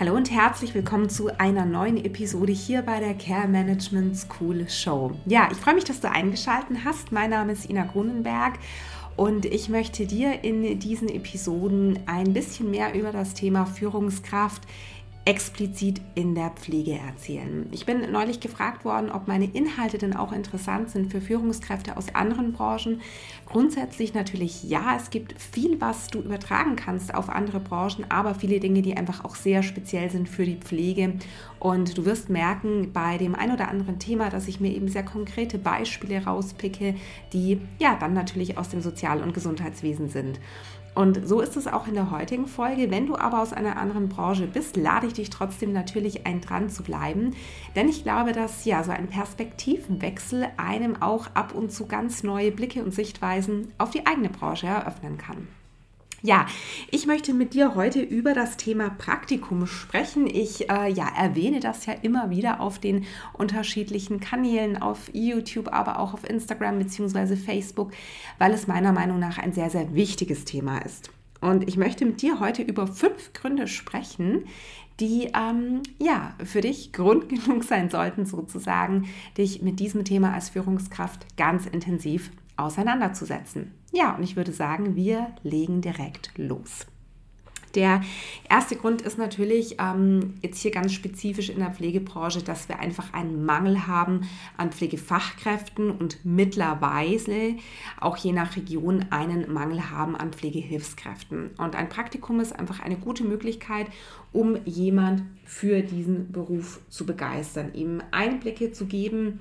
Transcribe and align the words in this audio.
Hallo 0.00 0.14
und 0.16 0.30
herzlich 0.30 0.74
willkommen 0.74 1.10
zu 1.10 1.28
einer 1.38 1.66
neuen 1.66 2.02
Episode 2.02 2.52
hier 2.52 2.80
bei 2.80 3.00
der 3.00 3.12
Care 3.12 3.46
Management 3.46 4.16
School 4.16 4.66
Show. 4.66 5.12
Ja, 5.26 5.50
ich 5.52 5.58
freue 5.58 5.74
mich, 5.74 5.84
dass 5.84 6.00
du 6.00 6.10
eingeschaltet 6.10 6.78
hast. 6.86 7.12
Mein 7.12 7.28
Name 7.28 7.52
ist 7.52 7.68
Ina 7.68 7.84
Grunenberg 7.84 8.54
und 9.16 9.44
ich 9.44 9.68
möchte 9.68 10.06
dir 10.06 10.42
in 10.42 10.78
diesen 10.78 11.10
Episoden 11.10 11.98
ein 12.06 12.32
bisschen 12.32 12.70
mehr 12.70 12.94
über 12.94 13.12
das 13.12 13.34
Thema 13.34 13.66
Führungskraft 13.66 14.62
explizit 15.26 16.00
in 16.14 16.34
der 16.34 16.50
Pflege 16.50 16.92
erzählen. 16.92 17.66
Ich 17.72 17.84
bin 17.84 18.10
neulich 18.10 18.40
gefragt 18.40 18.86
worden, 18.86 19.10
ob 19.10 19.28
meine 19.28 19.44
Inhalte 19.44 19.98
denn 19.98 20.16
auch 20.16 20.32
interessant 20.32 20.90
sind 20.90 21.10
für 21.12 21.20
Führungskräfte 21.20 21.96
aus 21.98 22.14
anderen 22.14 22.52
Branchen. 22.52 23.02
Grundsätzlich 23.44 24.14
natürlich 24.14 24.64
ja, 24.64 24.96
es 24.96 25.10
gibt 25.10 25.40
viel, 25.40 25.78
was 25.80 26.08
du 26.08 26.20
übertragen 26.20 26.74
kannst 26.74 27.14
auf 27.14 27.28
andere 27.28 27.60
Branchen, 27.60 28.06
aber 28.08 28.34
viele 28.34 28.60
Dinge, 28.60 28.80
die 28.80 28.96
einfach 28.96 29.24
auch 29.24 29.36
sehr 29.36 29.62
speziell 29.62 30.10
sind 30.10 30.28
für 30.28 30.46
die 30.46 30.56
Pflege. 30.56 31.14
Und 31.58 31.98
du 31.98 32.06
wirst 32.06 32.30
merken 32.30 32.90
bei 32.94 33.18
dem 33.18 33.34
ein 33.34 33.52
oder 33.52 33.68
anderen 33.68 33.98
Thema, 33.98 34.30
dass 34.30 34.48
ich 34.48 34.58
mir 34.58 34.74
eben 34.74 34.88
sehr 34.88 35.04
konkrete 35.04 35.58
Beispiele 35.58 36.24
rauspicke, 36.24 36.94
die 37.34 37.60
ja 37.78 37.94
dann 38.00 38.14
natürlich 38.14 38.56
aus 38.56 38.70
dem 38.70 38.80
Sozial- 38.80 39.22
und 39.22 39.34
Gesundheitswesen 39.34 40.08
sind. 40.08 40.40
Und 40.94 41.26
so 41.26 41.40
ist 41.40 41.56
es 41.56 41.66
auch 41.66 41.86
in 41.86 41.94
der 41.94 42.10
heutigen 42.10 42.46
Folge. 42.46 42.90
Wenn 42.90 43.06
du 43.06 43.16
aber 43.16 43.40
aus 43.40 43.52
einer 43.52 43.76
anderen 43.76 44.08
Branche 44.08 44.46
bist, 44.46 44.76
lade 44.76 45.06
ich 45.06 45.12
dich 45.12 45.30
trotzdem 45.30 45.72
natürlich 45.72 46.26
ein, 46.26 46.40
dran 46.40 46.68
zu 46.68 46.82
bleiben. 46.82 47.34
Denn 47.76 47.88
ich 47.88 48.02
glaube, 48.02 48.32
dass 48.32 48.64
ja 48.64 48.82
so 48.82 48.90
ein 48.90 49.08
Perspektivenwechsel 49.08 50.48
einem 50.56 51.00
auch 51.00 51.28
ab 51.34 51.54
und 51.54 51.70
zu 51.70 51.86
ganz 51.86 52.22
neue 52.22 52.50
Blicke 52.50 52.82
und 52.82 52.92
Sichtweisen 52.92 53.72
auf 53.78 53.90
die 53.90 54.06
eigene 54.06 54.30
Branche 54.30 54.66
eröffnen 54.66 55.16
kann. 55.16 55.48
Ja, 56.22 56.44
ich 56.90 57.06
möchte 57.06 57.32
mit 57.32 57.54
dir 57.54 57.74
heute 57.74 58.02
über 58.02 58.34
das 58.34 58.58
Thema 58.58 58.90
Praktikum 58.90 59.66
sprechen. 59.66 60.26
Ich 60.26 60.68
äh, 60.68 60.92
ja, 60.92 61.08
erwähne 61.16 61.60
das 61.60 61.86
ja 61.86 61.94
immer 61.94 62.28
wieder 62.28 62.60
auf 62.60 62.78
den 62.78 63.06
unterschiedlichen 63.32 64.20
Kanälen, 64.20 64.82
auf 64.82 65.08
YouTube, 65.14 65.72
aber 65.72 65.98
auch 65.98 66.12
auf 66.12 66.28
Instagram 66.28 66.78
bzw. 66.78 67.36
Facebook, 67.36 67.92
weil 68.36 68.52
es 68.52 68.66
meiner 68.66 68.92
Meinung 68.92 69.18
nach 69.18 69.38
ein 69.38 69.54
sehr, 69.54 69.70
sehr 69.70 69.94
wichtiges 69.94 70.44
Thema 70.44 70.84
ist. 70.84 71.10
Und 71.40 71.66
ich 71.66 71.78
möchte 71.78 72.04
mit 72.04 72.20
dir 72.20 72.38
heute 72.38 72.60
über 72.60 72.86
fünf 72.86 73.32
Gründe 73.32 73.66
sprechen, 73.66 74.44
die 75.00 75.30
ähm, 75.34 75.82
ja 75.98 76.34
für 76.44 76.60
dich 76.60 76.92
Grund 76.92 77.28
genug 77.30 77.64
sein 77.64 77.88
sollten, 77.88 78.26
sozusagen, 78.26 79.08
dich 79.38 79.62
mit 79.62 79.80
diesem 79.80 80.04
Thema 80.04 80.34
als 80.34 80.50
Führungskraft 80.50 81.38
ganz 81.38 81.64
intensiv 81.64 82.30
auseinanderzusetzen. 82.58 83.72
Ja, 83.92 84.14
und 84.14 84.22
ich 84.22 84.36
würde 84.36 84.52
sagen, 84.52 84.94
wir 84.94 85.28
legen 85.42 85.80
direkt 85.80 86.30
los. 86.36 86.86
Der 87.74 88.02
erste 88.48 88.74
Grund 88.74 89.02
ist 89.02 89.16
natürlich 89.16 89.76
ähm, 89.78 90.34
jetzt 90.42 90.60
hier 90.60 90.72
ganz 90.72 90.92
spezifisch 90.92 91.50
in 91.50 91.60
der 91.60 91.70
Pflegebranche, 91.70 92.42
dass 92.42 92.68
wir 92.68 92.80
einfach 92.80 93.12
einen 93.12 93.44
Mangel 93.44 93.86
haben 93.86 94.22
an 94.56 94.72
Pflegefachkräften 94.72 95.90
und 95.90 96.24
mittlerweile 96.24 97.56
auch 98.00 98.16
je 98.16 98.32
nach 98.32 98.56
Region 98.56 99.06
einen 99.10 99.52
Mangel 99.52 99.90
haben 99.90 100.16
an 100.16 100.32
Pflegehilfskräften. 100.32 101.50
Und 101.58 101.76
ein 101.76 101.88
Praktikum 101.88 102.40
ist 102.40 102.58
einfach 102.58 102.80
eine 102.80 102.96
gute 102.96 103.22
Möglichkeit, 103.22 103.86
um 104.32 104.56
jemand 104.64 105.22
für 105.44 105.82
diesen 105.82 106.32
Beruf 106.32 106.80
zu 106.88 107.06
begeistern, 107.06 107.72
ihm 107.74 108.02
Einblicke 108.10 108.72
zu 108.72 108.86
geben 108.86 109.40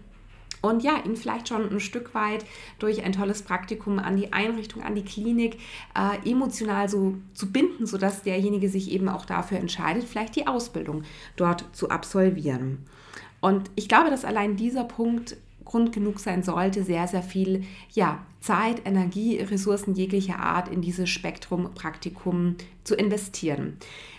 und 0.62 0.84
ja, 0.84 0.98
ihn 1.06 1.16
vielleicht 1.16 1.48
schon 1.48 1.70
ein 1.70 1.80
Stück 1.80 2.14
weit 2.14 2.46
durch 2.80 3.04
ein 3.04 3.14
tolles 3.14 3.42
Praktikum 3.42 4.00
an 4.00 4.18
die 4.18 4.34
Einrichtung, 4.34 4.84
an 4.84 4.96
die 4.96 5.06
Klinik 5.06 5.58
äh, 5.96 6.30
emotional 6.30 6.90
so 6.90 7.16
zu 7.34 7.52
binden, 7.52 7.86
sodass 7.86 8.24
derjenige 8.24 8.70
sich 8.70 8.92
eben 8.92 9.10
auch 9.10 9.26
dafür 9.26 9.60
entscheidet, 9.60 10.04
vielleicht 10.04 10.36
die 10.36 10.48
Ausbildung 10.48 11.04
dort 11.36 11.66
zu 11.74 11.90
absolvieren. 11.90 12.86
Und 13.42 13.72
ich 13.76 13.88
glaube, 13.88 14.10
dass 14.10 14.26
allein 14.26 14.58
dieser 14.58 14.84
Punkt 14.84 15.38
Grund 15.70 15.92
genug 15.92 16.20
sein 16.20 16.42
sollte, 16.42 16.84
sehr, 16.84 17.08
sehr 17.08 17.22
viel 17.22 17.64
ja, 17.94 18.26
Zeit, 18.42 18.82
Energie, 18.86 19.38
Ressourcen 19.38 19.94
jeglicher 19.94 20.40
Art 20.40 20.68
in 20.68 20.82
dieses 20.82 21.10
Spektrum 21.10 21.70
Praktikum 21.76 22.56
zu 22.84 22.96
investieren. 22.96 23.78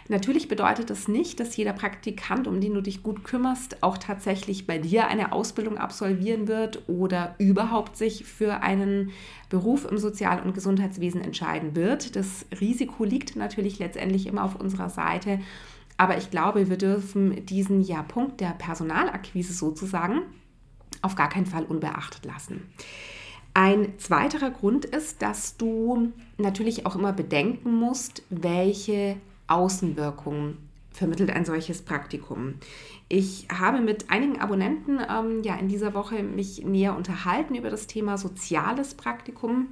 Natürlich 0.08 0.46
bedeutet 0.46 0.90
das 0.90 1.08
nicht, 1.08 1.40
dass 1.40 1.56
jeder 1.56 1.72
Praktikant, 1.72 2.46
um 2.46 2.60
den 2.60 2.74
du 2.74 2.80
dich 2.80 3.02
gut 3.02 3.24
kümmerst, 3.24 3.82
auch 3.82 3.98
tatsächlich 3.98 4.68
bei 4.68 4.78
dir 4.78 5.08
eine 5.08 5.32
Ausbildung 5.32 5.76
absolvieren 5.76 6.46
wird 6.46 6.88
oder 6.88 7.34
überhaupt 7.38 7.96
sich 7.96 8.24
für 8.24 8.62
einen 8.62 9.10
Beruf 9.48 9.90
im 9.90 9.98
Sozial- 9.98 10.42
und 10.42 10.54
Gesundheitswesen 10.54 11.20
entscheiden 11.20 11.74
wird. 11.74 12.14
Das 12.14 12.46
Risiko 12.60 13.02
liegt 13.02 13.34
natürlich 13.34 13.80
letztendlich 13.80 14.28
immer 14.28 14.44
auf 14.44 14.54
unserer 14.54 14.88
Seite. 14.88 15.40
Aber 15.96 16.16
ich 16.16 16.30
glaube, 16.30 16.70
wir 16.70 16.78
dürfen 16.78 17.44
diesen 17.46 17.80
ja, 17.80 18.02
Punkt 18.02 18.40
der 18.40 18.50
Personalakquise 18.50 19.52
sozusagen 19.52 20.22
auf 21.02 21.14
gar 21.14 21.28
keinen 21.28 21.46
Fall 21.46 21.64
unbeachtet 21.64 22.24
lassen. 22.24 22.62
Ein 23.52 23.98
zweiterer 23.98 24.50
Grund 24.50 24.84
ist, 24.84 25.22
dass 25.22 25.56
du 25.56 26.12
natürlich 26.38 26.86
auch 26.86 26.94
immer 26.94 27.12
bedenken 27.12 27.74
musst, 27.74 28.22
welche 28.30 29.16
Außenwirkungen 29.48 30.56
vermittelt 30.92 31.30
ein 31.30 31.44
solches 31.44 31.82
Praktikum. 31.82 32.54
Ich 33.08 33.48
habe 33.52 33.80
mit 33.80 34.10
einigen 34.10 34.40
Abonnenten 34.40 35.00
ähm, 35.08 35.42
ja 35.42 35.56
in 35.56 35.68
dieser 35.68 35.94
Woche 35.94 36.22
mich 36.22 36.64
näher 36.64 36.96
unterhalten 36.96 37.54
über 37.54 37.70
das 37.70 37.86
Thema 37.86 38.18
soziales 38.18 38.94
Praktikum. 38.94 39.68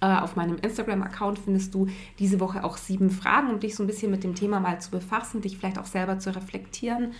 Äh, 0.00 0.06
auf 0.06 0.36
meinem 0.36 0.58
Instagram-Account 0.58 1.38
findest 1.38 1.74
du 1.74 1.86
diese 2.18 2.40
Woche 2.40 2.64
auch 2.64 2.76
sieben 2.76 3.10
Fragen, 3.10 3.50
um 3.50 3.60
dich 3.60 3.76
so 3.76 3.82
ein 3.82 3.86
bisschen 3.86 4.10
mit 4.10 4.24
dem 4.24 4.34
Thema 4.34 4.60
mal 4.60 4.80
zu 4.80 4.90
befassen, 4.90 5.40
dich 5.40 5.58
vielleicht 5.58 5.78
auch 5.78 5.86
selber 5.86 6.18
zu 6.18 6.34
reflektieren. 6.34 7.12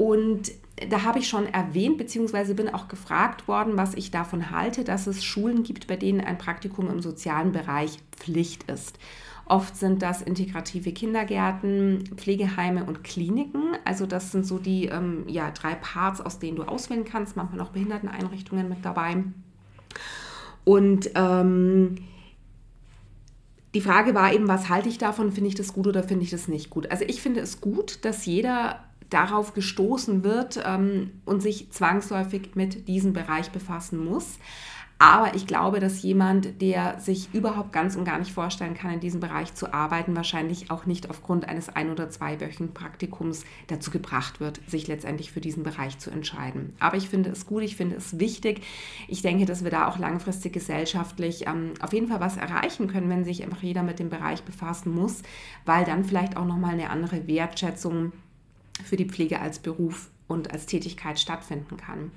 Und 0.00 0.52
da 0.88 1.02
habe 1.02 1.18
ich 1.18 1.28
schon 1.28 1.44
erwähnt, 1.44 1.98
beziehungsweise 1.98 2.54
bin 2.54 2.72
auch 2.72 2.88
gefragt 2.88 3.46
worden, 3.46 3.76
was 3.76 3.92
ich 3.92 4.10
davon 4.10 4.50
halte, 4.50 4.82
dass 4.82 5.06
es 5.06 5.22
Schulen 5.22 5.62
gibt, 5.62 5.88
bei 5.88 5.96
denen 5.96 6.22
ein 6.22 6.38
Praktikum 6.38 6.88
im 6.88 7.02
sozialen 7.02 7.52
Bereich 7.52 7.98
Pflicht 8.16 8.62
ist. 8.62 8.98
Oft 9.44 9.76
sind 9.76 10.00
das 10.00 10.22
integrative 10.22 10.92
Kindergärten, 10.92 12.04
Pflegeheime 12.16 12.84
und 12.84 13.04
Kliniken. 13.04 13.76
Also 13.84 14.06
das 14.06 14.32
sind 14.32 14.46
so 14.46 14.58
die 14.58 14.86
ähm, 14.86 15.24
ja, 15.26 15.50
drei 15.50 15.74
Parts, 15.74 16.22
aus 16.22 16.38
denen 16.38 16.56
du 16.56 16.62
auswählen 16.62 17.04
kannst. 17.04 17.36
Manchmal 17.36 17.58
noch 17.58 17.72
Behinderteneinrichtungen 17.72 18.70
mit 18.70 18.82
dabei. 18.82 19.22
Und 20.64 21.10
ähm, 21.14 21.96
die 23.74 23.82
Frage 23.82 24.14
war 24.14 24.32
eben, 24.32 24.48
was 24.48 24.70
halte 24.70 24.88
ich 24.88 24.96
davon? 24.96 25.30
Finde 25.30 25.48
ich 25.48 25.56
das 25.56 25.74
gut 25.74 25.86
oder 25.86 26.02
finde 26.02 26.24
ich 26.24 26.30
das 26.30 26.48
nicht 26.48 26.70
gut? 26.70 26.90
Also 26.90 27.04
ich 27.06 27.20
finde 27.20 27.40
es 27.40 27.60
gut, 27.60 28.02
dass 28.06 28.24
jeder 28.24 28.80
darauf 29.10 29.54
gestoßen 29.54 30.24
wird 30.24 30.62
ähm, 30.64 31.10
und 31.24 31.42
sich 31.42 31.70
zwangsläufig 31.70 32.54
mit 32.54 32.88
diesem 32.88 33.12
Bereich 33.12 33.50
befassen 33.50 34.04
muss. 34.04 34.38
Aber 35.02 35.34
ich 35.34 35.46
glaube, 35.46 35.80
dass 35.80 36.02
jemand, 36.02 36.60
der 36.60 37.00
sich 37.00 37.32
überhaupt 37.32 37.72
ganz 37.72 37.96
und 37.96 38.04
gar 38.04 38.18
nicht 38.18 38.32
vorstellen 38.32 38.74
kann, 38.74 38.92
in 38.92 39.00
diesem 39.00 39.18
Bereich 39.18 39.54
zu 39.54 39.72
arbeiten, 39.72 40.14
wahrscheinlich 40.14 40.70
auch 40.70 40.84
nicht 40.84 41.08
aufgrund 41.08 41.48
eines 41.48 41.70
ein- 41.70 41.90
oder 41.90 42.10
zweiwöchigen 42.10 42.74
Praktikums 42.74 43.46
dazu 43.68 43.90
gebracht 43.90 44.40
wird, 44.40 44.60
sich 44.66 44.88
letztendlich 44.88 45.32
für 45.32 45.40
diesen 45.40 45.62
Bereich 45.62 45.98
zu 45.98 46.10
entscheiden. 46.10 46.74
Aber 46.80 46.98
ich 46.98 47.08
finde 47.08 47.30
es 47.30 47.46
gut, 47.46 47.62
ich 47.62 47.76
finde 47.76 47.96
es 47.96 48.18
wichtig. 48.18 48.60
Ich 49.08 49.22
denke, 49.22 49.46
dass 49.46 49.64
wir 49.64 49.70
da 49.70 49.88
auch 49.88 49.96
langfristig 49.96 50.52
gesellschaftlich 50.52 51.46
ähm, 51.46 51.72
auf 51.80 51.94
jeden 51.94 52.08
Fall 52.08 52.20
was 52.20 52.36
erreichen 52.36 52.86
können, 52.86 53.08
wenn 53.08 53.24
sich 53.24 53.42
einfach 53.42 53.62
jeder 53.62 53.82
mit 53.82 54.00
dem 54.00 54.10
Bereich 54.10 54.42
befassen 54.42 54.94
muss, 54.94 55.22
weil 55.64 55.86
dann 55.86 56.04
vielleicht 56.04 56.36
auch 56.36 56.44
nochmal 56.44 56.74
eine 56.74 56.90
andere 56.90 57.26
Wertschätzung 57.26 58.12
für 58.82 58.96
die 58.96 59.06
Pflege 59.06 59.40
als 59.40 59.58
Beruf 59.58 60.10
und 60.28 60.52
als 60.52 60.66
Tätigkeit 60.66 61.18
stattfinden 61.18 61.76
kann. 61.76 62.10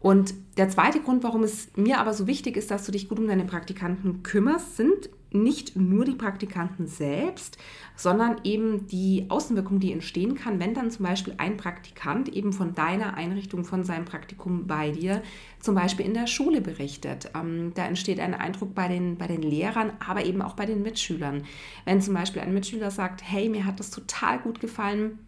Und 0.00 0.34
der 0.56 0.68
zweite 0.68 1.00
Grund, 1.00 1.24
warum 1.24 1.42
es 1.42 1.68
mir 1.74 1.98
aber 1.98 2.12
so 2.14 2.26
wichtig 2.26 2.56
ist, 2.56 2.70
dass 2.70 2.86
du 2.86 2.92
dich 2.92 3.08
gut 3.08 3.18
um 3.18 3.26
deine 3.26 3.44
Praktikanten 3.44 4.22
kümmerst, 4.22 4.76
sind 4.76 5.10
nicht 5.32 5.76
nur 5.76 6.04
die 6.04 6.14
Praktikanten 6.14 6.86
selbst, 6.86 7.58
sondern 7.96 8.36
eben 8.44 8.86
die 8.86 9.26
Außenwirkung, 9.28 9.80
die 9.80 9.92
entstehen 9.92 10.34
kann, 10.34 10.60
wenn 10.60 10.74
dann 10.74 10.90
zum 10.90 11.04
Beispiel 11.04 11.34
ein 11.38 11.56
Praktikant 11.56 12.28
eben 12.28 12.52
von 12.52 12.74
deiner 12.74 13.14
Einrichtung, 13.14 13.64
von 13.64 13.84
seinem 13.84 14.04
Praktikum 14.04 14.66
bei 14.66 14.90
dir 14.90 15.22
zum 15.60 15.74
Beispiel 15.74 16.06
in 16.06 16.14
der 16.14 16.26
Schule 16.26 16.60
berichtet. 16.60 17.30
Ähm, 17.34 17.72
da 17.74 17.86
entsteht 17.86 18.20
ein 18.20 18.34
Eindruck 18.34 18.74
bei 18.74 18.88
den, 18.88 19.16
bei 19.16 19.26
den 19.26 19.42
Lehrern, 19.42 19.92
aber 20.06 20.24
eben 20.24 20.42
auch 20.42 20.54
bei 20.54 20.66
den 20.66 20.82
Mitschülern. 20.82 21.44
Wenn 21.84 22.00
zum 22.00 22.14
Beispiel 22.14 22.42
ein 22.42 22.54
Mitschüler 22.54 22.90
sagt, 22.90 23.22
hey, 23.24 23.48
mir 23.48 23.64
hat 23.64 23.80
das 23.80 23.90
total 23.90 24.38
gut 24.38 24.60
gefallen, 24.60 25.18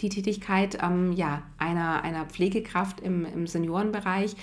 die 0.00 0.08
Tätigkeit 0.08 0.78
ähm, 0.82 1.12
ja, 1.12 1.42
einer, 1.58 2.02
einer 2.02 2.24
Pflegekraft 2.26 3.00
im, 3.00 3.24
im 3.24 3.46
Seniorenbereich. 3.46 4.36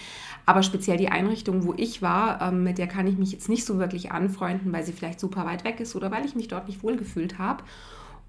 Aber 0.46 0.64
speziell 0.64 0.98
die 0.98 1.10
Einrichtung, 1.10 1.66
wo 1.66 1.74
ich 1.78 2.02
war, 2.02 2.42
ähm, 2.42 2.64
mit 2.64 2.78
der 2.78 2.88
kann 2.88 3.08
ich 3.08 3.18
mich 3.18 3.32
jetzt 3.32 3.50
nicht 3.50 3.66
so 3.66 3.80
wirklich 3.80 4.12
anfreunden, 4.12 4.72
weil 4.74 4.84
sie 4.84 4.94
vielleicht 4.94 5.20
super 5.20 5.46
weit 5.46 5.64
weg 5.64 5.80
ist 5.80 5.96
oder 5.96 6.12
weil 6.12 6.26
ich 6.26 6.36
mich 6.36 6.48
dort 6.48 6.68
nicht 6.68 6.84
wohlgefühlt 6.84 7.38
habe. 7.38 7.64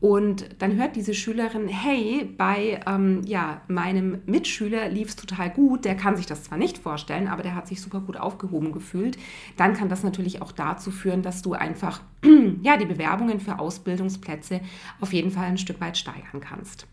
Und 0.02 0.60
dann 0.60 0.74
hört 0.74 0.96
diese 0.96 1.14
Schülerin, 1.14 1.68
hey, 1.68 2.28
bei 2.36 2.80
ähm, 2.88 3.22
ja, 3.24 3.60
meinem 3.68 4.20
Mitschüler 4.26 4.88
lief 4.88 5.10
es 5.10 5.16
total 5.16 5.48
gut, 5.48 5.84
der 5.84 5.94
kann 5.94 6.16
sich 6.16 6.26
das 6.26 6.42
zwar 6.42 6.58
nicht 6.58 6.76
vorstellen, 6.78 7.28
aber 7.28 7.44
der 7.44 7.54
hat 7.54 7.68
sich 7.68 7.80
super 7.80 8.00
gut 8.00 8.16
aufgehoben 8.16 8.72
gefühlt. 8.72 9.16
Dann 9.56 9.74
kann 9.74 9.88
das 9.88 10.02
natürlich 10.02 10.42
auch 10.42 10.50
dazu 10.50 10.90
führen, 10.90 11.22
dass 11.22 11.42
du 11.42 11.52
einfach 11.52 12.00
ja, 12.62 12.76
die 12.78 12.86
Bewerbungen 12.86 13.38
für 13.38 13.60
Ausbildungsplätze 13.60 14.60
auf 15.00 15.12
jeden 15.12 15.30
Fall 15.30 15.44
ein 15.44 15.56
Stück 15.56 15.80
weit 15.80 15.96
steigern 15.96 16.40
kannst. 16.40 16.88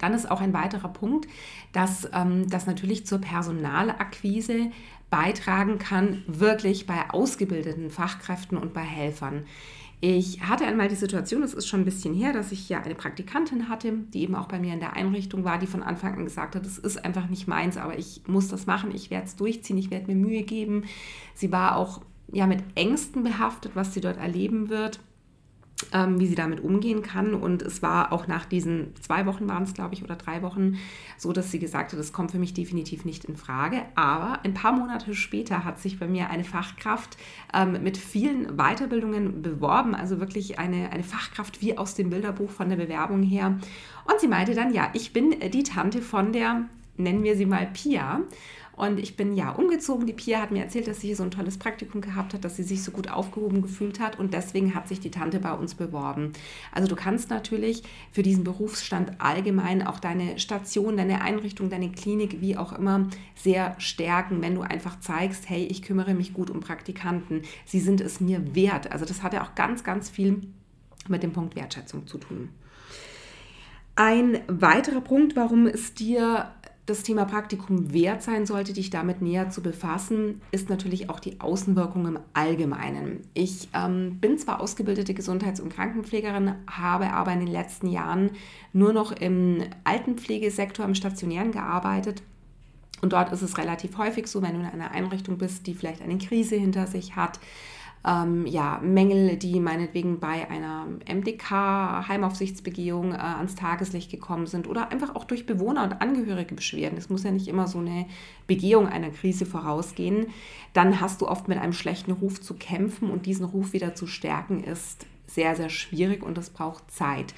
Dann 0.00 0.14
ist 0.14 0.30
auch 0.30 0.40
ein 0.40 0.52
weiterer 0.52 0.88
Punkt, 0.88 1.28
dass 1.72 2.08
ähm, 2.12 2.48
das 2.48 2.66
natürlich 2.66 3.06
zur 3.06 3.20
Personalakquise 3.20 4.70
beitragen 5.10 5.78
kann, 5.78 6.22
wirklich 6.26 6.86
bei 6.86 7.10
ausgebildeten 7.10 7.90
Fachkräften 7.90 8.58
und 8.58 8.72
bei 8.72 8.80
Helfern. 8.80 9.44
Ich 10.00 10.42
hatte 10.42 10.66
einmal 10.66 10.88
die 10.88 10.96
Situation, 10.96 11.42
es 11.42 11.54
ist 11.54 11.66
schon 11.66 11.80
ein 11.80 11.84
bisschen 11.86 12.14
her, 12.14 12.32
dass 12.32 12.52
ich 12.52 12.68
ja 12.68 12.82
eine 12.82 12.94
Praktikantin 12.94 13.68
hatte, 13.68 13.92
die 14.12 14.22
eben 14.22 14.34
auch 14.34 14.48
bei 14.48 14.58
mir 14.58 14.74
in 14.74 14.80
der 14.80 14.94
Einrichtung 14.94 15.44
war, 15.44 15.58
die 15.58 15.66
von 15.66 15.82
Anfang 15.82 16.18
an 16.18 16.24
gesagt 16.24 16.56
hat, 16.56 16.66
es 16.66 16.78
ist 16.78 17.04
einfach 17.04 17.28
nicht 17.28 17.46
meins, 17.46 17.76
aber 17.76 17.98
ich 17.98 18.22
muss 18.26 18.48
das 18.48 18.66
machen, 18.66 18.94
ich 18.94 19.10
werde 19.10 19.26
es 19.26 19.36
durchziehen, 19.36 19.78
ich 19.78 19.90
werde 19.90 20.08
mir 20.08 20.16
Mühe 20.16 20.42
geben. 20.42 20.84
Sie 21.34 21.52
war 21.52 21.76
auch 21.76 22.02
ja 22.32 22.46
mit 22.46 22.62
Ängsten 22.74 23.22
behaftet, 23.22 23.72
was 23.76 23.94
sie 23.94 24.00
dort 24.00 24.18
erleben 24.18 24.68
wird 24.68 25.00
ähm, 25.92 26.20
wie 26.20 26.26
sie 26.26 26.34
damit 26.34 26.60
umgehen 26.60 27.02
kann. 27.02 27.34
Und 27.34 27.62
es 27.62 27.82
war 27.82 28.12
auch 28.12 28.26
nach 28.26 28.44
diesen 28.44 28.94
zwei 29.00 29.26
Wochen 29.26 29.48
waren 29.48 29.64
es, 29.64 29.74
glaube 29.74 29.94
ich, 29.94 30.02
oder 30.02 30.16
drei 30.16 30.42
Wochen 30.42 30.76
so, 31.18 31.32
dass 31.32 31.50
sie 31.50 31.58
gesagt 31.58 31.92
hat, 31.92 31.98
das 31.98 32.12
kommt 32.12 32.32
für 32.32 32.38
mich 32.38 32.54
definitiv 32.54 33.04
nicht 33.04 33.24
in 33.24 33.36
Frage. 33.36 33.82
Aber 33.94 34.40
ein 34.44 34.54
paar 34.54 34.72
Monate 34.72 35.14
später 35.14 35.64
hat 35.64 35.80
sich 35.80 35.98
bei 35.98 36.06
mir 36.06 36.30
eine 36.30 36.44
Fachkraft 36.44 37.16
ähm, 37.52 37.82
mit 37.82 37.96
vielen 37.96 38.56
Weiterbildungen 38.56 39.42
beworben, 39.42 39.94
also 39.94 40.20
wirklich 40.20 40.58
eine, 40.58 40.90
eine 40.92 41.04
Fachkraft 41.04 41.60
wie 41.60 41.76
aus 41.78 41.94
dem 41.94 42.10
Bilderbuch 42.10 42.50
von 42.50 42.68
der 42.68 42.76
Bewerbung 42.76 43.22
her. 43.22 43.58
Und 44.04 44.20
sie 44.20 44.28
meinte 44.28 44.54
dann, 44.54 44.72
ja, 44.72 44.90
ich 44.92 45.12
bin 45.12 45.34
die 45.52 45.62
Tante 45.62 46.02
von 46.02 46.32
der, 46.32 46.64
nennen 46.96 47.22
wir 47.24 47.36
sie 47.36 47.46
mal 47.46 47.66
Pia. 47.66 48.20
Und 48.76 48.98
ich 48.98 49.16
bin 49.16 49.34
ja 49.34 49.50
umgezogen. 49.50 50.06
Die 50.06 50.12
Pia 50.12 50.40
hat 50.40 50.50
mir 50.50 50.62
erzählt, 50.62 50.88
dass 50.88 51.00
sie 51.00 51.08
hier 51.08 51.16
so 51.16 51.22
ein 51.22 51.30
tolles 51.30 51.58
Praktikum 51.58 52.00
gehabt 52.00 52.34
hat, 52.34 52.44
dass 52.44 52.56
sie 52.56 52.62
sich 52.62 52.82
so 52.82 52.90
gut 52.90 53.10
aufgehoben 53.10 53.62
gefühlt 53.62 54.00
hat 54.00 54.18
und 54.18 54.34
deswegen 54.34 54.74
hat 54.74 54.88
sich 54.88 55.00
die 55.00 55.10
Tante 55.10 55.38
bei 55.38 55.52
uns 55.52 55.74
beworben. 55.74 56.32
Also 56.72 56.88
du 56.88 56.96
kannst 56.96 57.30
natürlich 57.30 57.82
für 58.10 58.22
diesen 58.22 58.44
Berufsstand 58.44 59.12
allgemein 59.20 59.86
auch 59.86 60.00
deine 60.00 60.38
Station, 60.38 60.96
deine 60.96 61.20
Einrichtung, 61.20 61.70
deine 61.70 61.90
Klinik, 61.90 62.40
wie 62.40 62.56
auch 62.56 62.72
immer, 62.72 63.08
sehr 63.36 63.74
stärken, 63.78 64.42
wenn 64.42 64.54
du 64.54 64.62
einfach 64.62 64.98
zeigst, 65.00 65.48
hey, 65.48 65.64
ich 65.64 65.82
kümmere 65.82 66.14
mich 66.14 66.34
gut 66.34 66.50
um 66.50 66.60
Praktikanten. 66.60 67.42
Sie 67.64 67.80
sind 67.80 68.00
es 68.00 68.20
mir 68.20 68.54
wert. 68.54 68.90
Also 68.90 69.04
das 69.04 69.22
hat 69.22 69.34
ja 69.34 69.44
auch 69.44 69.54
ganz, 69.54 69.84
ganz 69.84 70.10
viel 70.10 70.42
mit 71.08 71.22
dem 71.22 71.32
Punkt 71.32 71.54
Wertschätzung 71.54 72.06
zu 72.06 72.18
tun. 72.18 72.48
Ein 73.96 74.40
weiterer 74.48 75.00
Punkt, 75.00 75.36
warum 75.36 75.68
es 75.68 75.94
dir 75.94 76.50
das 76.86 77.02
Thema 77.02 77.24
Praktikum 77.24 77.94
wert 77.94 78.22
sein 78.22 78.44
sollte, 78.44 78.74
dich 78.74 78.90
damit 78.90 79.22
näher 79.22 79.48
zu 79.48 79.62
befassen, 79.62 80.42
ist 80.50 80.68
natürlich 80.68 81.08
auch 81.08 81.18
die 81.18 81.40
Außenwirkung 81.40 82.06
im 82.06 82.18
Allgemeinen. 82.34 83.22
Ich 83.32 83.68
ähm, 83.72 84.18
bin 84.20 84.36
zwar 84.36 84.60
ausgebildete 84.60 85.14
Gesundheits- 85.14 85.60
und 85.60 85.72
Krankenpflegerin, 85.72 86.56
habe 86.70 87.12
aber 87.12 87.32
in 87.32 87.40
den 87.40 87.48
letzten 87.48 87.86
Jahren 87.86 88.32
nur 88.74 88.92
noch 88.92 89.12
im 89.12 89.62
Altenpflegesektor, 89.84 90.84
im 90.84 90.94
Stationären 90.94 91.52
gearbeitet. 91.52 92.22
Und 93.00 93.14
dort 93.14 93.32
ist 93.32 93.42
es 93.42 93.56
relativ 93.56 93.96
häufig 93.96 94.26
so, 94.26 94.42
wenn 94.42 94.54
du 94.54 94.60
in 94.60 94.66
einer 94.66 94.90
Einrichtung 94.90 95.38
bist, 95.38 95.66
die 95.66 95.74
vielleicht 95.74 96.02
eine 96.02 96.18
Krise 96.18 96.56
hinter 96.56 96.86
sich 96.86 97.16
hat, 97.16 97.40
ähm, 98.06 98.46
ja, 98.46 98.80
Mängel, 98.82 99.36
die 99.36 99.60
meinetwegen 99.60 100.20
bei 100.20 100.48
einer 100.50 100.86
MDK, 101.06 102.06
Heimaufsichtsbegehung 102.06 103.12
äh, 103.12 103.16
ans 103.16 103.54
Tageslicht 103.54 104.10
gekommen 104.10 104.46
sind 104.46 104.68
oder 104.68 104.90
einfach 104.92 105.14
auch 105.14 105.24
durch 105.24 105.46
Bewohner 105.46 105.84
und 105.84 106.02
Angehörige 106.02 106.54
Beschwerden. 106.54 106.98
Es 106.98 107.08
muss 107.08 107.24
ja 107.24 107.30
nicht 107.30 107.48
immer 107.48 107.66
so 107.66 107.78
eine 107.78 108.06
Begehung 108.46 108.88
einer 108.88 109.10
Krise 109.10 109.46
vorausgehen. 109.46 110.26
Dann 110.74 111.00
hast 111.00 111.22
du 111.22 111.28
oft 111.28 111.48
mit 111.48 111.58
einem 111.58 111.72
schlechten 111.72 112.12
Ruf 112.12 112.40
zu 112.40 112.54
kämpfen 112.54 113.10
und 113.10 113.24
diesen 113.24 113.46
Ruf 113.46 113.72
wieder 113.72 113.94
zu 113.94 114.06
stärken 114.06 114.62
ist 114.62 115.06
sehr, 115.26 115.56
sehr 115.56 115.70
schwierig 115.70 116.22
und 116.22 116.36
das 116.36 116.50
braucht 116.50 116.90
Zeit. 116.90 117.34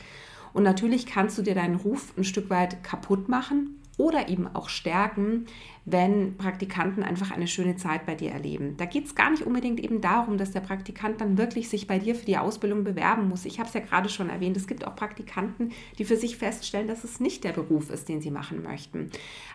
Und 0.52 0.64
natürlich 0.64 1.06
kannst 1.06 1.38
du 1.38 1.42
dir 1.42 1.54
deinen 1.54 1.76
Ruf 1.76 2.12
ein 2.16 2.24
Stück 2.24 2.50
weit 2.50 2.82
kaputt 2.82 3.28
machen 3.28 3.76
oder 3.98 4.28
eben 4.28 4.46
auch 4.54 4.68
stärken, 4.68 5.46
wenn 5.84 6.36
Praktikanten 6.36 7.02
einfach 7.02 7.30
eine 7.30 7.46
schöne 7.46 7.76
Zeit 7.76 8.06
bei 8.06 8.14
dir 8.14 8.32
erleben. 8.32 8.76
Da 8.76 8.84
geht 8.84 9.06
es 9.06 9.14
gar 9.14 9.30
nicht 9.30 9.44
unbedingt 9.44 9.78
eben 9.80 10.00
darum, 10.00 10.36
dass 10.36 10.50
der 10.50 10.60
Praktikant 10.60 11.20
dann 11.20 11.38
wirklich 11.38 11.68
sich 11.68 11.86
bei 11.86 11.98
dir 11.98 12.14
für 12.14 12.26
die 12.26 12.36
Ausbildung 12.36 12.82
bewerben 12.82 13.28
muss. 13.28 13.44
Ich 13.44 13.58
habe 13.58 13.68
es 13.68 13.74
ja 13.74 13.80
gerade 13.80 14.08
schon 14.08 14.28
erwähnt, 14.28 14.56
es 14.56 14.66
gibt 14.66 14.86
auch 14.86 14.96
Praktikanten, 14.96 15.70
die 15.98 16.04
für 16.04 16.16
sich 16.16 16.36
feststellen, 16.36 16.88
dass 16.88 17.04
es 17.04 17.20
nicht 17.20 17.44
der 17.44 17.52
Beruf 17.52 17.90
ist, 17.90 18.08
den 18.08 18.20
sie 18.20 18.32
machen 18.32 18.62
möchten. 18.62 19.10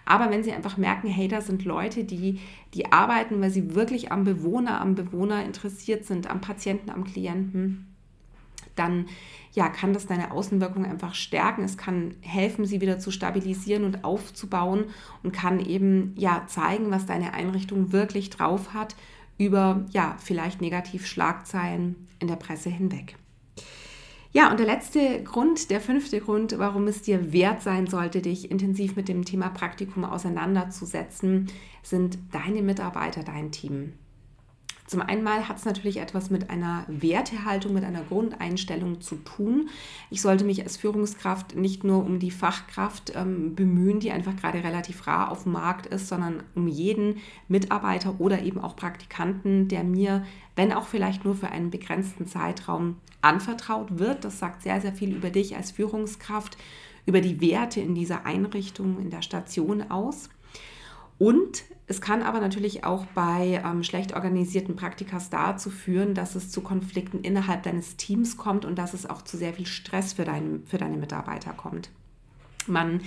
Aber 0.06 0.32
wenn 0.32 0.44
sie 0.44 0.54
einfach 0.54 0.78
merken, 0.78 1.10
hey, 1.10 1.28
da 1.28 1.42
sind 1.42 1.66
Leute, 1.66 2.06
die, 2.06 2.40
die 2.74 2.92
arbeiten, 2.92 3.42
weil 3.42 3.52
sie 3.52 3.76
wirklich 3.76 4.12
am 4.12 4.24
Bewohner, 4.24 4.80
am 4.80 4.96
Bewohner 4.96 5.44
interessiert 5.44 6.06
sind, 6.06 6.30
am 6.30 6.40
Patienten, 6.40 6.90
am 6.90 7.04
Klienten, 7.04 7.91
dann 8.76 9.08
ja, 9.54 9.70
kann 9.70 9.94
das 9.94 10.08
deine 10.08 10.32
Außenwirkung 10.32 10.86
einfach 10.86 11.14
stärken. 11.14 11.64
Es 11.64 11.78
kann 11.78 12.16
helfen, 12.22 12.66
sie 12.66 12.82
wieder 12.82 13.00
zu 13.00 13.12
stabilisieren 13.12 13.84
und 13.84 14.04
aufzubauen 14.04 14.86
und 15.24 15.34
kann 15.34 15.60
eben 15.60 16.14
ja 16.18 16.44
zeigen, 16.48 16.90
was 16.92 17.06
deine 17.06 17.34
Einrichtung 17.34 17.92
wirklich 17.92 18.30
drauf 18.30 18.74
hat 18.74 18.96
über 19.38 19.86
ja, 19.90 20.16
vielleicht 20.20 20.62
Negativschlagzeilen 20.62 22.08
in 22.20 22.28
der 22.28 22.36
Presse 22.36 22.70
hinweg. 22.70 23.16
Ja, 24.34 24.50
und 24.50 24.60
der 24.60 24.68
letzte 24.68 25.24
Grund, 25.24 25.70
der 25.72 25.82
fünfte 25.82 26.22
Grund, 26.22 26.58
warum 26.58 26.88
es 26.88 27.02
dir 27.02 27.34
wert 27.34 27.62
sein 27.62 27.88
sollte, 27.88 28.22
dich 28.22 28.50
intensiv 28.50 28.96
mit 28.96 29.10
dem 29.10 29.26
Thema 29.26 29.50
Praktikum 29.50 30.06
auseinanderzusetzen, 30.06 31.48
sind 31.84 32.18
deine 32.32 32.62
Mitarbeiter, 32.62 33.24
dein 33.24 33.52
Team. 33.52 33.94
Zum 34.92 35.02
einen 35.02 35.26
hat 35.48 35.56
es 35.56 35.64
natürlich 35.64 36.02
etwas 36.02 36.30
mit 36.32 36.50
einer 36.50 36.84
Wertehaltung, 36.90 37.72
mit 37.72 37.86
einer 37.86 38.04
Grundeinstellung 38.04 39.00
zu 39.00 39.16
tun. 39.16 39.70
Ich 40.10 40.22
sollte 40.22 40.44
mich 40.44 40.64
als 40.64 40.76
Führungskraft 40.76 41.56
nicht 41.56 41.86
nur 41.86 42.06
um 42.06 42.20
die 42.20 42.30
Fachkraft 42.30 43.14
ähm, 43.16 43.56
bemühen, 43.56 44.02
die 44.02 44.12
einfach 44.12 44.36
gerade 44.36 44.66
relativ 44.66 45.08
rar 45.08 45.32
auf 45.32 45.44
dem 45.44 45.54
Markt 45.54 45.86
ist, 45.86 46.10
sondern 46.10 46.44
um 46.56 46.68
jeden 46.68 47.20
Mitarbeiter 47.48 48.20
oder 48.20 48.42
eben 48.42 48.60
auch 48.60 48.76
Praktikanten, 48.76 49.70
der 49.70 49.86
mir, 49.86 50.26
wenn 50.58 50.74
auch 50.74 50.88
vielleicht 50.88 51.24
nur 51.24 51.36
für 51.36 51.48
einen 51.48 51.70
begrenzten 51.70 52.28
Zeitraum, 52.28 52.98
anvertraut 53.22 53.98
wird. 53.98 54.26
Das 54.26 54.40
sagt 54.40 54.62
sehr, 54.62 54.82
sehr 54.82 54.92
viel 54.92 55.16
über 55.16 55.30
dich 55.30 55.56
als 55.56 55.72
Führungskraft, 55.72 56.58
über 57.06 57.22
die 57.22 57.40
Werte 57.40 57.80
in 57.80 57.96
dieser 57.96 58.26
Einrichtung, 58.26 59.00
in 59.00 59.10
der 59.10 59.22
Station 59.22 59.90
aus. 59.90 60.28
Und 61.22 61.66
es 61.86 62.02
kann 62.02 62.24
aber 62.24 62.40
natürlich 62.40 62.84
auch 62.84 63.06
bei 63.14 63.62
ähm, 63.64 63.84
schlecht 63.84 64.16
organisierten 64.16 64.76
Praktikas 64.76 65.30
dazu 65.30 65.70
führen, 65.70 66.16
dass 66.16 66.34
es 66.34 66.50
zu 66.50 66.62
Konflikten 66.62 67.20
innerhalb 67.20 67.62
deines 67.62 67.96
Teams 67.96 68.38
kommt 68.38 68.66
und 68.66 68.76
dass 68.80 68.96
es 68.96 69.08
auch 69.08 69.22
zu 69.22 69.38
sehr 69.38 69.54
viel 69.54 69.68
Stress 69.68 70.14
für, 70.14 70.26
dein, 70.26 70.64
für 70.66 70.80
deine 70.80 70.98
Mitarbeiter 70.98 71.54
kommt. 71.54 71.92
Man 72.66 73.02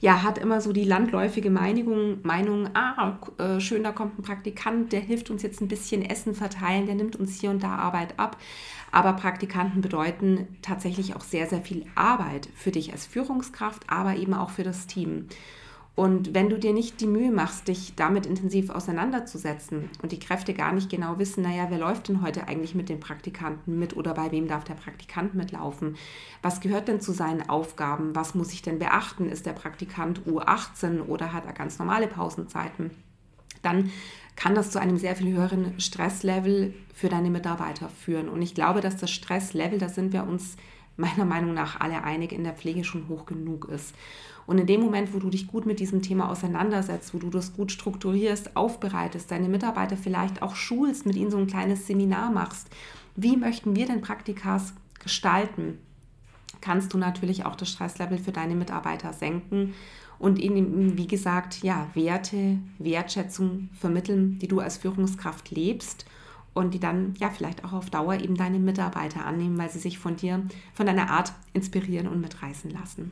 ja, 0.00 0.22
hat 0.22 0.38
immer 0.38 0.62
so 0.62 0.72
die 0.72 0.84
landläufige 0.84 1.50
Meinung, 1.50 2.20
Meinung 2.22 2.70
ah, 2.72 3.18
äh, 3.36 3.60
schön, 3.60 3.82
da 3.82 3.92
kommt 3.92 4.18
ein 4.18 4.22
Praktikant, 4.22 4.94
der 4.94 5.00
hilft 5.00 5.28
uns 5.28 5.42
jetzt 5.42 5.60
ein 5.60 5.68
bisschen 5.68 6.02
Essen 6.02 6.34
verteilen, 6.34 6.86
der 6.86 6.94
nimmt 6.94 7.16
uns 7.16 7.38
hier 7.38 7.50
und 7.50 7.62
da 7.62 7.76
Arbeit 7.76 8.18
ab. 8.18 8.38
Aber 8.92 9.12
Praktikanten 9.12 9.82
bedeuten 9.82 10.48
tatsächlich 10.62 11.14
auch 11.14 11.22
sehr, 11.22 11.46
sehr 11.46 11.60
viel 11.60 11.84
Arbeit 11.94 12.48
für 12.54 12.70
dich 12.70 12.92
als 12.92 13.04
Führungskraft, 13.04 13.82
aber 13.88 14.16
eben 14.16 14.32
auch 14.32 14.48
für 14.48 14.62
das 14.62 14.86
Team. 14.86 15.26
Und 15.98 16.32
wenn 16.32 16.48
du 16.48 16.60
dir 16.60 16.72
nicht 16.72 17.00
die 17.00 17.08
Mühe 17.08 17.32
machst, 17.32 17.66
dich 17.66 17.96
damit 17.96 18.24
intensiv 18.24 18.70
auseinanderzusetzen 18.70 19.90
und 20.00 20.12
die 20.12 20.20
Kräfte 20.20 20.54
gar 20.54 20.72
nicht 20.72 20.88
genau 20.88 21.18
wissen, 21.18 21.42
naja, 21.42 21.66
wer 21.70 21.78
läuft 21.78 22.06
denn 22.06 22.22
heute 22.22 22.46
eigentlich 22.46 22.76
mit 22.76 22.88
den 22.88 23.00
Praktikanten 23.00 23.80
mit 23.80 23.96
oder 23.96 24.14
bei 24.14 24.30
wem 24.30 24.46
darf 24.46 24.62
der 24.62 24.74
Praktikant 24.74 25.34
mitlaufen? 25.34 25.96
Was 26.40 26.60
gehört 26.60 26.86
denn 26.86 27.00
zu 27.00 27.10
seinen 27.10 27.50
Aufgaben? 27.50 28.14
Was 28.14 28.36
muss 28.36 28.52
ich 28.52 28.62
denn 28.62 28.78
beachten? 28.78 29.28
Ist 29.28 29.44
der 29.44 29.54
Praktikant 29.54 30.20
U18 30.20 31.02
oder 31.02 31.32
hat 31.32 31.46
er 31.46 31.52
ganz 31.52 31.80
normale 31.80 32.06
Pausenzeiten? 32.06 32.92
Dann 33.62 33.90
kann 34.36 34.54
das 34.54 34.70
zu 34.70 34.80
einem 34.80 34.98
sehr 34.98 35.16
viel 35.16 35.36
höheren 35.36 35.80
Stresslevel 35.80 36.74
für 36.94 37.08
deine 37.08 37.28
Mitarbeiter 37.28 37.88
führen. 37.88 38.28
Und 38.28 38.40
ich 38.40 38.54
glaube, 38.54 38.82
dass 38.82 38.98
das 38.98 39.10
Stresslevel, 39.10 39.80
da 39.80 39.88
sind 39.88 40.12
wir 40.12 40.28
uns 40.28 40.58
meiner 40.98 41.24
Meinung 41.24 41.54
nach 41.54 41.80
alle 41.80 42.02
einig, 42.04 42.32
in 42.32 42.44
der 42.44 42.52
Pflege 42.52 42.84
schon 42.84 43.08
hoch 43.08 43.24
genug 43.24 43.68
ist. 43.68 43.94
Und 44.46 44.58
in 44.58 44.66
dem 44.66 44.80
Moment, 44.80 45.14
wo 45.14 45.18
du 45.18 45.30
dich 45.30 45.46
gut 45.46 45.66
mit 45.66 45.78
diesem 45.78 46.02
Thema 46.02 46.30
auseinandersetzt, 46.30 47.14
wo 47.14 47.18
du 47.18 47.30
das 47.30 47.54
gut 47.54 47.70
strukturierst, 47.70 48.56
aufbereitest, 48.56 49.30
deine 49.30 49.48
Mitarbeiter 49.48 49.96
vielleicht 49.96 50.42
auch 50.42 50.56
schulst, 50.56 51.06
mit 51.06 51.16
ihnen 51.16 51.30
so 51.30 51.38
ein 51.38 51.46
kleines 51.46 51.86
Seminar 51.86 52.30
machst, 52.30 52.68
wie 53.14 53.36
möchten 53.36 53.76
wir 53.76 53.86
denn 53.86 54.00
Praktikas 54.00 54.74
gestalten, 54.98 55.78
kannst 56.60 56.92
du 56.94 56.98
natürlich 56.98 57.44
auch 57.44 57.56
das 57.56 57.70
Stresslevel 57.70 58.18
für 58.18 58.32
deine 58.32 58.54
Mitarbeiter 58.54 59.12
senken 59.12 59.74
und 60.18 60.38
ihnen, 60.38 60.96
wie 60.96 61.06
gesagt, 61.06 61.62
ja, 61.62 61.86
Werte, 61.94 62.58
Wertschätzung 62.78 63.68
vermitteln, 63.78 64.38
die 64.40 64.48
du 64.48 64.60
als 64.60 64.78
Führungskraft 64.78 65.50
lebst 65.50 66.06
und 66.58 66.74
die 66.74 66.80
dann 66.80 67.14
ja 67.18 67.30
vielleicht 67.30 67.64
auch 67.64 67.72
auf 67.72 67.90
Dauer 67.90 68.14
eben 68.14 68.36
deine 68.36 68.58
Mitarbeiter 68.58 69.24
annehmen, 69.24 69.58
weil 69.58 69.70
sie 69.70 69.78
sich 69.78 69.98
von 69.98 70.16
dir, 70.16 70.42
von 70.74 70.86
deiner 70.86 71.10
Art 71.10 71.32
inspirieren 71.52 72.08
und 72.08 72.20
mitreißen 72.20 72.70
lassen. 72.70 73.10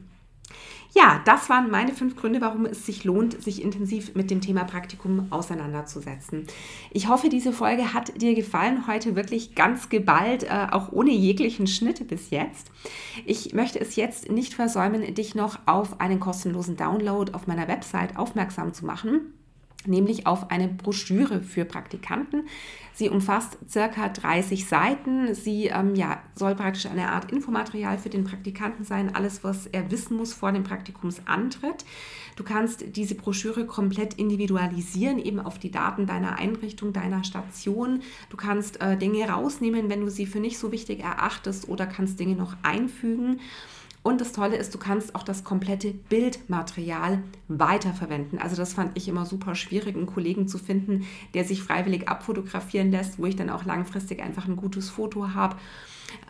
Ja, 0.94 1.20
das 1.24 1.50
waren 1.50 1.70
meine 1.70 1.92
fünf 1.92 2.16
Gründe, 2.16 2.40
warum 2.40 2.64
es 2.64 2.86
sich 2.86 3.04
lohnt, 3.04 3.42
sich 3.42 3.62
intensiv 3.62 4.14
mit 4.14 4.30
dem 4.30 4.40
Thema 4.40 4.64
Praktikum 4.64 5.26
auseinanderzusetzen. 5.30 6.46
Ich 6.90 7.08
hoffe, 7.08 7.28
diese 7.28 7.52
Folge 7.52 7.92
hat 7.92 8.20
dir 8.22 8.34
gefallen. 8.34 8.86
Heute 8.86 9.16
wirklich 9.16 9.54
ganz 9.54 9.88
geballt, 9.88 10.44
äh, 10.44 10.68
auch 10.70 10.92
ohne 10.92 11.10
jeglichen 11.10 11.66
Schnitt 11.66 12.06
bis 12.08 12.30
jetzt. 12.30 12.70
Ich 13.26 13.52
möchte 13.52 13.80
es 13.80 13.96
jetzt 13.96 14.30
nicht 14.30 14.54
versäumen, 14.54 15.14
dich 15.14 15.34
noch 15.34 15.58
auf 15.66 16.00
einen 16.00 16.20
kostenlosen 16.20 16.76
Download 16.76 17.32
auf 17.32 17.46
meiner 17.46 17.68
Website 17.68 18.16
aufmerksam 18.16 18.72
zu 18.72 18.86
machen 18.86 19.32
nämlich 19.88 20.26
auf 20.26 20.50
eine 20.50 20.68
Broschüre 20.68 21.42
für 21.42 21.64
Praktikanten. 21.64 22.44
Sie 22.92 23.10
umfasst 23.10 23.58
circa 23.68 24.08
30 24.08 24.66
Seiten. 24.66 25.34
Sie 25.34 25.66
ähm, 25.66 25.94
ja, 25.94 26.22
soll 26.34 26.54
praktisch 26.54 26.86
eine 26.86 27.10
Art 27.10 27.30
Infomaterial 27.30 27.98
für 27.98 28.08
den 28.08 28.24
Praktikanten 28.24 28.84
sein, 28.84 29.14
alles, 29.14 29.44
was 29.44 29.66
er 29.66 29.90
wissen 29.90 30.16
muss 30.16 30.32
vor 30.32 30.50
dem 30.50 30.64
Praktikumsantritt. 30.64 31.84
Du 32.36 32.44
kannst 32.44 32.96
diese 32.96 33.14
Broschüre 33.14 33.66
komplett 33.66 34.14
individualisieren, 34.14 35.18
eben 35.18 35.40
auf 35.40 35.58
die 35.58 35.70
Daten 35.70 36.06
deiner 36.06 36.38
Einrichtung, 36.38 36.92
deiner 36.92 37.24
Station. 37.24 38.00
Du 38.30 38.36
kannst 38.36 38.80
äh, 38.80 38.96
Dinge 38.96 39.28
rausnehmen, 39.28 39.90
wenn 39.90 40.00
du 40.00 40.10
sie 40.10 40.26
für 40.26 40.40
nicht 40.40 40.58
so 40.58 40.72
wichtig 40.72 41.00
erachtest 41.00 41.68
oder 41.68 41.86
kannst 41.86 42.18
Dinge 42.18 42.34
noch 42.34 42.56
einfügen. 42.62 43.40
Und 44.06 44.20
das 44.20 44.30
Tolle 44.30 44.54
ist, 44.54 44.72
du 44.72 44.78
kannst 44.78 45.16
auch 45.16 45.24
das 45.24 45.42
komplette 45.42 45.92
Bildmaterial 45.92 47.24
weiterverwenden. 47.48 48.38
Also 48.38 48.54
das 48.54 48.72
fand 48.72 48.96
ich 48.96 49.08
immer 49.08 49.26
super 49.26 49.56
schwierig, 49.56 49.96
einen 49.96 50.06
Kollegen 50.06 50.46
zu 50.46 50.58
finden, 50.58 51.04
der 51.34 51.42
sich 51.42 51.60
freiwillig 51.60 52.08
abfotografieren 52.08 52.92
lässt, 52.92 53.18
wo 53.18 53.26
ich 53.26 53.34
dann 53.34 53.50
auch 53.50 53.64
langfristig 53.64 54.22
einfach 54.22 54.46
ein 54.46 54.54
gutes 54.54 54.90
Foto 54.90 55.34
habe. 55.34 55.56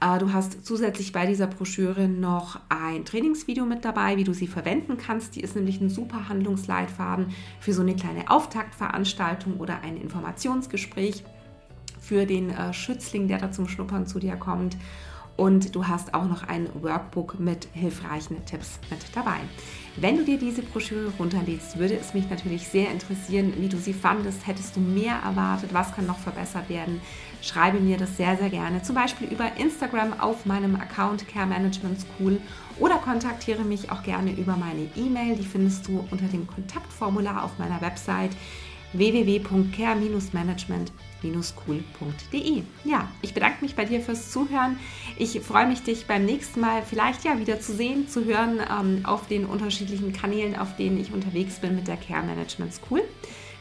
Äh, 0.00 0.18
du 0.18 0.32
hast 0.32 0.64
zusätzlich 0.64 1.12
bei 1.12 1.26
dieser 1.26 1.48
Broschüre 1.48 2.08
noch 2.08 2.58
ein 2.70 3.04
Trainingsvideo 3.04 3.66
mit 3.66 3.84
dabei, 3.84 4.16
wie 4.16 4.24
du 4.24 4.32
sie 4.32 4.46
verwenden 4.46 4.96
kannst. 4.96 5.36
Die 5.36 5.42
ist 5.42 5.54
nämlich 5.54 5.78
ein 5.78 5.90
super 5.90 6.30
Handlungsleitfaden 6.30 7.26
für 7.60 7.74
so 7.74 7.82
eine 7.82 7.94
kleine 7.94 8.30
Auftaktveranstaltung 8.30 9.58
oder 9.58 9.82
ein 9.82 9.98
Informationsgespräch 9.98 11.24
für 12.00 12.24
den 12.24 12.48
äh, 12.48 12.72
Schützling, 12.72 13.28
der 13.28 13.36
da 13.36 13.52
zum 13.52 13.68
Schnuppern 13.68 14.06
zu 14.06 14.18
dir 14.18 14.36
kommt 14.36 14.78
und 15.36 15.74
du 15.74 15.86
hast 15.86 16.14
auch 16.14 16.24
noch 16.24 16.42
ein 16.42 16.68
Workbook 16.80 17.38
mit 17.38 17.68
hilfreichen 17.72 18.44
Tipps 18.46 18.78
mit 18.90 19.00
dabei. 19.14 19.38
Wenn 19.96 20.18
du 20.18 20.24
dir 20.24 20.38
diese 20.38 20.62
Broschüre 20.62 21.10
runterlädst, 21.18 21.78
würde 21.78 21.96
es 21.96 22.12
mich 22.12 22.28
natürlich 22.28 22.68
sehr 22.68 22.90
interessieren, 22.90 23.54
wie 23.58 23.68
du 23.68 23.78
sie 23.78 23.94
fandest. 23.94 24.46
Hättest 24.46 24.76
du 24.76 24.80
mehr 24.80 25.16
erwartet? 25.24 25.72
Was 25.72 25.94
kann 25.94 26.06
noch 26.06 26.18
verbessert 26.18 26.68
werden? 26.68 27.00
Schreibe 27.40 27.80
mir 27.80 27.96
das 27.96 28.16
sehr, 28.16 28.36
sehr 28.36 28.50
gerne. 28.50 28.82
Zum 28.82 28.94
Beispiel 28.94 29.28
über 29.28 29.56
Instagram 29.56 30.20
auf 30.20 30.44
meinem 30.44 30.76
Account 30.76 31.26
Care 31.28 31.46
Management 31.46 32.00
School 32.00 32.40
oder 32.78 32.96
kontaktiere 32.96 33.62
mich 33.62 33.90
auch 33.90 34.02
gerne 34.02 34.32
über 34.32 34.56
meine 34.56 34.88
E-Mail. 34.96 35.36
Die 35.36 35.46
findest 35.46 35.88
du 35.88 36.06
unter 36.10 36.26
dem 36.26 36.46
Kontaktformular 36.46 37.44
auf 37.44 37.58
meiner 37.58 37.80
Website 37.80 38.32
www.care-management-cool.de. 41.26 42.62
Ja, 42.84 43.08
ich 43.22 43.34
bedanke 43.34 43.62
mich 43.62 43.74
bei 43.74 43.84
dir 43.84 44.00
fürs 44.00 44.30
Zuhören. 44.30 44.78
Ich 45.16 45.40
freue 45.40 45.66
mich, 45.66 45.82
dich 45.82 46.06
beim 46.06 46.24
nächsten 46.24 46.60
Mal 46.60 46.82
vielleicht 46.82 47.24
ja 47.24 47.38
wieder 47.38 47.60
zu 47.60 47.74
sehen, 47.74 48.08
zu 48.08 48.24
hören 48.24 48.60
ähm, 48.60 49.04
auf 49.04 49.28
den 49.28 49.46
unterschiedlichen 49.46 50.12
Kanälen, 50.12 50.56
auf 50.56 50.76
denen 50.76 51.00
ich 51.00 51.12
unterwegs 51.12 51.60
bin 51.60 51.74
mit 51.74 51.88
der 51.88 51.96
Care 51.96 52.24
Management 52.24 52.74
School. 52.74 53.02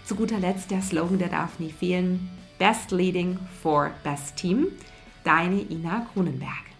Zu 0.03 0.15
guter 0.15 0.39
Letzt 0.39 0.71
der 0.71 0.81
Slogan, 0.81 1.19
der 1.19 1.29
darf 1.29 1.59
nie 1.59 1.71
fehlen. 1.71 2.29
Best 2.59 2.91
Leading 2.91 3.39
for 3.61 3.91
Best 4.03 4.37
Team. 4.37 4.67
Deine 5.23 5.61
Ina 5.61 6.07
Grunenberg. 6.13 6.74